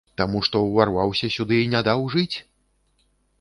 Таму, 0.19 0.39
што 0.47 0.61
ўварваўся 0.63 1.29
сюды 1.35 1.59
і 1.65 1.67
не 1.75 1.83
даў 1.89 2.01
жыць? 2.15 2.37